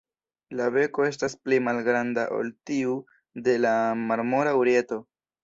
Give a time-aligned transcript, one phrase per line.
[0.59, 2.97] La beko estas pli malgranda ol tiu
[3.49, 3.75] de la
[4.09, 5.01] Marmora urieto.